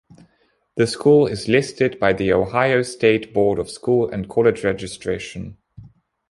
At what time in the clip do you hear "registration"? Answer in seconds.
4.63-5.57